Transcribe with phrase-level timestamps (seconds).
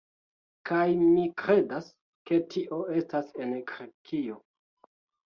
[0.67, 1.89] Kaj mi kredas,
[2.29, 4.39] ke tio estas en Grekio